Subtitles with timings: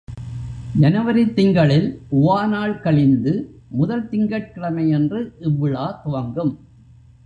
[0.79, 2.01] ஜனவரித் திங்களில்
[2.11, 3.61] உவா நாள் கழிந்து,
[3.69, 6.53] முதல் திங்கட்கிழமையன்று இவ் விழா துவங்கும்.